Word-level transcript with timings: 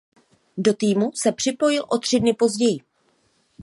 Do 0.57 0.73
týmu 0.73 1.11
se 1.15 1.31
připojil 1.31 1.85
o 1.89 1.97
tři 1.97 2.19
dny 2.19 2.33
později. 2.33 2.79